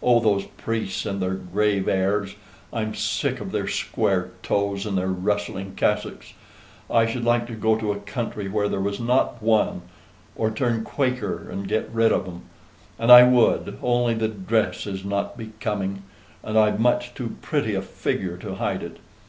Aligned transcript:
Oh, 0.00 0.20
those 0.20 0.44
priests 0.44 1.04
and 1.06 1.20
their 1.20 1.34
grave 1.34 1.88
airs! 1.88 2.36
I'm 2.72 2.94
sick 2.94 3.40
of 3.40 3.50
their 3.50 3.66
square 3.66 4.30
toes 4.40 4.86
and 4.86 4.96
their 4.96 5.08
rustling 5.08 5.74
cassocks. 5.74 6.34
I 6.88 7.04
should 7.04 7.24
like 7.24 7.48
to 7.48 7.54
go 7.54 7.74
to 7.76 7.90
a 7.90 7.98
country 7.98 8.46
where 8.46 8.68
there 8.68 8.80
was 8.80 9.00
not 9.00 9.42
one, 9.42 9.82
or 10.36 10.52
turn 10.52 10.84
Quaker, 10.84 11.50
and 11.50 11.66
get 11.66 11.90
rid 11.92 12.12
of 12.12 12.28
'em; 12.28 12.42
and 12.96 13.10
I 13.10 13.24
would, 13.24 13.76
only 13.82 14.14
the 14.14 14.28
dress 14.28 14.86
is 14.86 15.04
not 15.04 15.36
becoming, 15.36 16.04
and 16.44 16.56
I've 16.56 16.78
much 16.78 17.12
too 17.14 17.34
pretty 17.42 17.74
a 17.74 17.82
figure 17.82 18.36
to 18.36 18.54
hide 18.54 18.84
it. 18.84 18.98